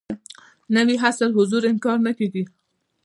[0.75, 2.43] نوي عصر حضور انکار نه کېږي.